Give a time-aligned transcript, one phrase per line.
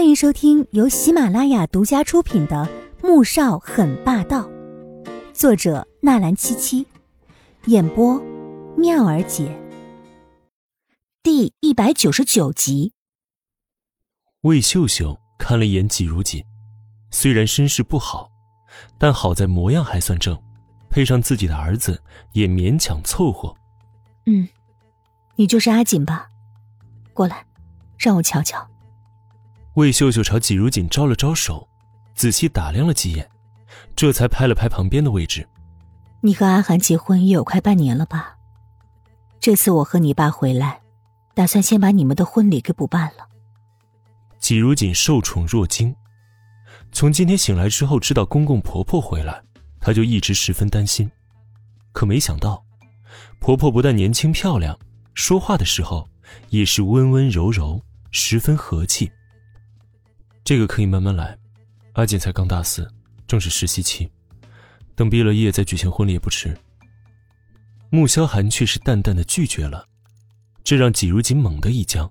[0.00, 2.66] 欢迎收听由喜马拉雅独家出品的
[3.06, 4.48] 《穆少很霸道》，
[5.34, 6.86] 作者纳兰七七，
[7.66, 8.18] 演播
[8.78, 9.54] 妙儿姐。
[11.22, 12.94] 第一百九十九集。
[14.40, 16.42] 魏秀秀看了一眼季如锦，
[17.10, 18.30] 虽然身世不好，
[18.98, 20.34] 但好在模样还算正，
[20.88, 23.54] 配上自己的儿子，也勉强凑合。
[24.24, 24.48] 嗯，
[25.36, 26.30] 你就是阿锦吧？
[27.12, 27.44] 过来，
[27.98, 28.66] 让我瞧瞧。
[29.80, 31.66] 魏秀秀朝季如锦招了招手，
[32.14, 33.26] 仔细打量了几眼，
[33.96, 35.48] 这才拍了拍旁边的位置。
[36.20, 38.36] 你和阿寒结婚也有快半年了吧？
[39.40, 40.78] 这次我和你爸回来，
[41.34, 43.26] 打算先把你们的婚礼给补办了。
[44.38, 45.96] 季如锦受宠若惊，
[46.92, 49.42] 从今天醒来之后知道公公婆婆回来，
[49.80, 51.10] 她就一直十分担心，
[51.92, 52.62] 可没想到，
[53.38, 54.78] 婆婆不但年轻漂亮，
[55.14, 56.06] 说话的时候
[56.50, 59.10] 也是温温柔柔，十分和气。
[60.50, 61.38] 这个可以慢慢来，
[61.92, 62.84] 阿锦才刚大四，
[63.28, 64.10] 正是实习期，
[64.96, 66.58] 等毕了业再举行婚礼也不迟。
[67.88, 69.86] 穆萧寒却是淡淡的拒绝了，
[70.64, 72.10] 这让季如锦猛地一僵，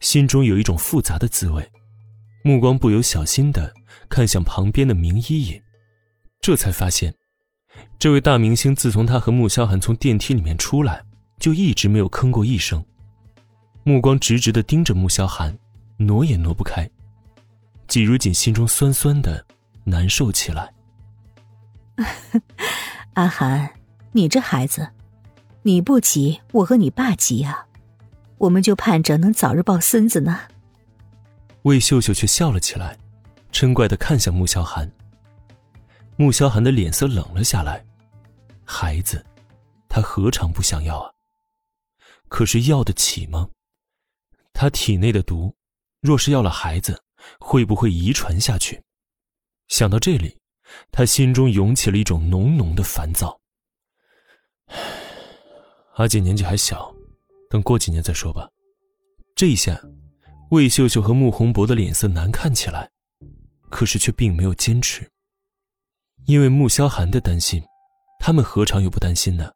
[0.00, 1.70] 心中有一种复杂的滋味，
[2.42, 3.74] 目光不由小心的
[4.08, 5.60] 看向旁边的明依依，
[6.40, 7.14] 这才发现，
[7.98, 11.04] 这位大明星自从他和穆萧寒从电梯里面出来，
[11.38, 12.82] 就一直没有吭过一声，
[13.82, 15.54] 目光直直的盯着穆萧寒，
[15.98, 16.88] 挪也挪不开。
[17.86, 19.44] 季如锦心中酸酸的，
[19.84, 20.72] 难受起来。
[23.14, 23.70] 阿寒，
[24.12, 24.88] 你这孩子，
[25.62, 27.66] 你不急，我和你爸急啊，
[28.38, 30.40] 我们就盼着能早日抱孙子呢。
[31.62, 32.98] 魏秀秀却笑了起来，
[33.52, 34.90] 嗔怪的看向穆萧寒。
[36.16, 37.84] 穆萧寒的脸色冷了下来，
[38.64, 39.24] 孩子，
[39.88, 41.10] 他何尝不想要啊？
[42.28, 43.48] 可是要得起吗？
[44.52, 45.54] 他体内的毒，
[46.00, 47.00] 若是要了孩子。
[47.38, 48.82] 会不会遗传下去？
[49.68, 50.36] 想到这里，
[50.90, 53.40] 他心中涌起了一种浓浓的烦躁。
[55.94, 56.94] 阿锦年纪还小，
[57.48, 58.48] 等过几年再说吧。
[59.34, 59.80] 这一下，
[60.50, 62.90] 魏秀秀和穆宏博的脸色难看起来，
[63.70, 65.08] 可是却并没有坚持。
[66.26, 67.62] 因为穆萧寒的担心，
[68.18, 69.50] 他们何尝又不担心呢？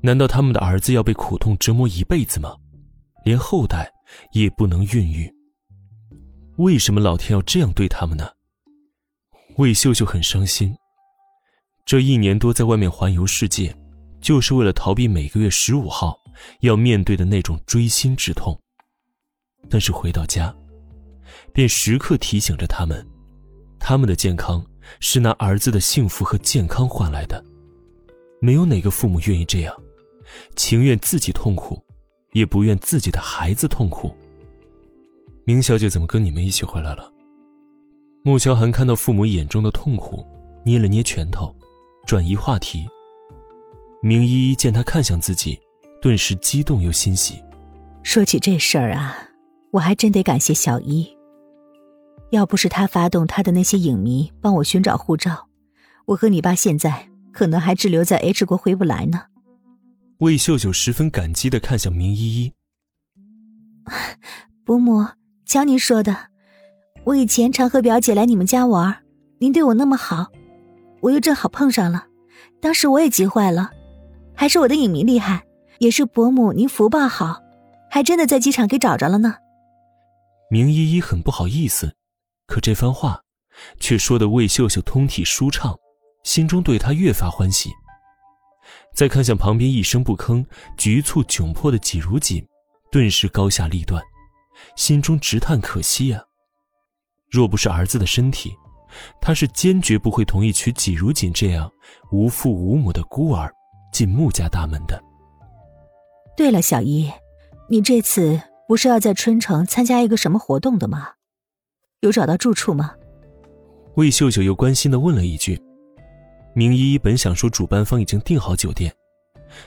[0.00, 2.56] 难道他们的儿子要被苦痛折磨一辈子吗？
[3.24, 3.90] 连后代
[4.32, 5.32] 也不能孕育？
[6.56, 8.28] 为什么老天要这样对他们呢？
[9.56, 10.76] 魏秀秀很伤心。
[11.86, 13.74] 这一年多在外面环游世界，
[14.20, 16.18] 就是为了逃避每个月十五号
[16.60, 18.58] 要面对的那种锥心之痛。
[19.70, 20.54] 但是回到家，
[21.54, 23.04] 便时刻提醒着他们，
[23.80, 24.64] 他们的健康
[25.00, 27.42] 是拿儿子的幸福和健康换来的。
[28.40, 29.74] 没有哪个父母愿意这样，
[30.54, 31.82] 情愿自己痛苦，
[32.32, 34.14] 也不愿自己的孩子痛苦。
[35.44, 37.12] 明小姐怎么跟你们一起回来了？
[38.24, 40.24] 穆萧寒看到父母眼中的痛苦，
[40.64, 41.52] 捏了捏拳头，
[42.06, 42.86] 转移话题。
[44.00, 45.58] 明依依见他看向自己，
[46.00, 47.42] 顿时激动又欣喜。
[48.04, 49.16] 说起这事儿啊，
[49.72, 51.08] 我还真得感谢小一。
[52.30, 55.48] 要不是他发动他的那些影迷帮我寻找护照，
[56.06, 59.24] 我和你爸现在可能还滞留在 H 国回不来呢。
[60.18, 62.52] 魏秀秀十分感激的看向明依依，
[64.64, 65.04] 伯母。
[65.52, 66.16] 瞧您说的，
[67.04, 69.04] 我以前常和表姐来你们家玩，
[69.38, 70.28] 您对我那么好，
[71.02, 72.06] 我又正好碰上了，
[72.58, 73.70] 当时我也急坏了，
[74.34, 75.44] 还是我的影迷厉害，
[75.78, 77.38] 也是伯母您福报好，
[77.90, 79.34] 还真的在机场给找着了呢。
[80.50, 81.94] 明依依很不好意思，
[82.46, 83.20] 可这番话，
[83.78, 85.78] 却说的魏秀秀通体舒畅，
[86.24, 87.68] 心中对她越发欢喜。
[88.94, 90.42] 再看向旁边一声不吭、
[90.78, 92.42] 局促窘迫的季如锦，
[92.90, 94.02] 顿时高下立断。
[94.76, 96.24] 心中直叹可惜呀！
[97.30, 98.54] 若不是儿子的身体，
[99.20, 101.70] 他是坚决不会同意娶季如锦这样
[102.10, 103.50] 无父无母的孤儿
[103.92, 105.02] 进穆家大门的。
[106.36, 107.10] 对了，小姨，
[107.68, 111.08] 你这次不是要在春城参加一个什么活动的吗？
[112.00, 112.94] 有找到住处吗？
[113.96, 115.60] 魏秀秀又关心的问了一句。
[116.54, 118.94] 明依依本想说主办方已经订好酒店，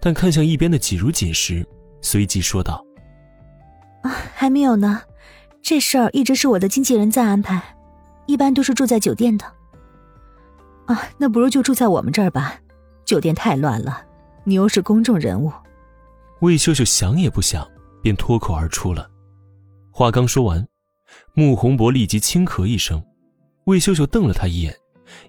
[0.00, 1.66] 但看向一边的季如锦时，
[2.02, 2.85] 随即说道。
[4.38, 5.00] 还没有呢，
[5.62, 7.74] 这事儿一直是我的经纪人在安排，
[8.26, 9.46] 一般都是住在酒店的。
[10.84, 12.52] 啊，那不如就住在我们这儿吧，
[13.06, 14.02] 酒店太乱了，
[14.44, 15.50] 你又是公众人物。
[16.40, 17.66] 魏秀秀想也不想，
[18.02, 19.10] 便脱口而出了。
[19.90, 20.68] 话刚说完，
[21.32, 23.02] 穆宏博立即轻咳一声。
[23.64, 24.76] 魏秀秀瞪了他一眼，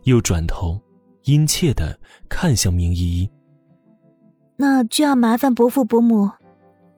[0.03, 0.77] 又转头，
[1.23, 3.31] 殷切的看向明依依。
[4.57, 6.29] 那就要麻烦伯父伯母，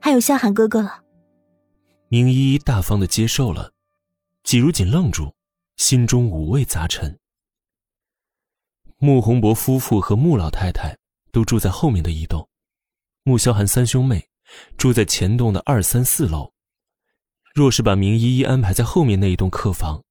[0.02, 1.02] 还有夏寒哥哥了。
[2.12, 3.72] 明依依大方的接受了，
[4.44, 5.36] 季如锦愣住，
[5.78, 7.20] 心中五味杂陈。
[8.98, 10.98] 穆宏博夫妇和穆老太太
[11.32, 12.50] 都住在后面的一栋，
[13.24, 14.28] 穆萧寒三兄妹
[14.76, 16.52] 住在前栋的二三四楼。
[17.54, 20.04] 若是把明依依安排在后面那一栋客房，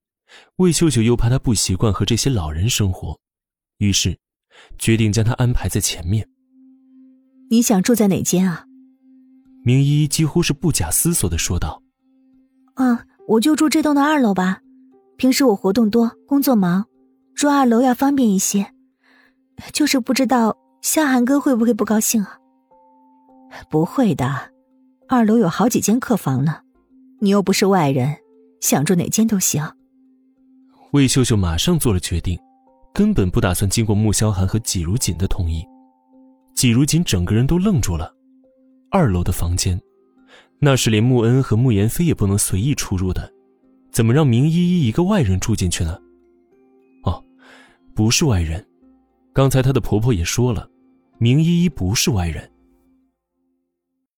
[0.57, 3.19] 魏秀秀又怕她不习惯和这些老人生活，
[3.79, 4.17] 于是
[4.79, 6.29] 决定将她安排在前面。
[7.51, 8.67] 你想住在哪间啊？
[9.65, 11.83] 明依依几乎是不假思索的说道
[12.79, 14.61] ：“啊，我就住这栋的二楼吧。
[15.17, 16.87] 平时我活动多，工作忙，
[17.35, 18.73] 住二楼要方便一些。
[19.73, 22.39] 就是不知道萧寒哥会不会不高兴啊？
[23.69, 24.53] 不会的，
[25.09, 26.61] 二楼有好几间客房呢。”
[27.21, 28.17] 你又不是外人，
[28.61, 29.61] 想住哪间都行。
[30.93, 32.39] 魏秀秀马上做了决定，
[32.95, 35.67] 根本不打算经过穆萧寒和季如锦的同意。
[36.55, 38.15] 季如锦整个人都愣住了。
[38.93, 39.81] 二楼的房间，
[40.61, 43.33] 那是连穆恩和穆言飞也不能随意出入的，
[43.93, 45.99] 怎么让明依依一个外人住进去呢？
[47.05, 47.23] 哦，
[47.95, 48.67] 不是外人，
[49.33, 50.69] 刚才她的婆婆也说了，
[51.19, 52.51] 明依依不是外人。